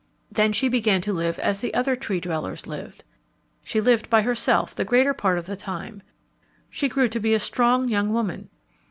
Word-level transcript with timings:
Then 0.31 0.51
she 0.51 0.67
began 0.67 0.99
to 1.01 1.13
live 1.13 1.37
as 1.37 1.61
the 1.61 1.71
other 1.75 1.95
Tree 1.95 2.19
dwellers 2.19 2.65
lived. 2.65 3.03
She 3.63 3.79
lived 3.79 4.09
by 4.09 4.23
herself 4.23 4.73
the 4.73 4.83
greater 4.83 5.13
part 5.13 5.37
of 5.37 5.45
the 5.45 5.55
time. 5.55 6.01
She 6.71 6.89
grew 6.89 7.07
to 7.09 7.19
be 7.19 7.35
a 7.35 7.39
strong 7.39 7.87
young 7.87 8.11
woman. 8.11 8.49